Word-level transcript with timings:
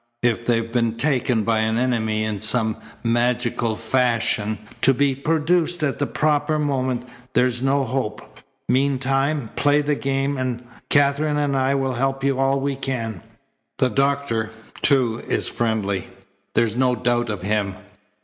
If 0.23 0.47
they've 0.47 0.71
been 0.71 0.97
taken 0.97 1.43
by 1.43 1.59
an 1.59 1.77
enemy 1.77 2.23
in 2.23 2.41
some 2.41 2.77
magical 3.03 3.75
fashion 3.75 4.57
to 4.81 4.95
be 4.95 5.13
produced 5.13 5.83
at 5.83 5.99
the 5.99 6.07
proper 6.07 6.57
moment, 6.57 7.07
there's 7.33 7.61
no 7.61 7.83
hope. 7.83 8.39
Meantime 8.67 9.51
play 9.55 9.79
the 9.83 9.93
game, 9.93 10.37
and 10.37 10.63
Katherine 10.89 11.37
and 11.37 11.55
I 11.55 11.75
will 11.75 11.93
help 11.93 12.23
you 12.23 12.39
all 12.39 12.59
we 12.59 12.75
can. 12.75 13.21
The 13.77 13.89
doctor, 13.89 14.49
too, 14.81 15.21
is 15.27 15.47
friendly. 15.47 16.07
There's 16.55 16.75
no 16.75 16.95
doubt 16.95 17.29
of 17.29 17.43
him. 17.43 17.75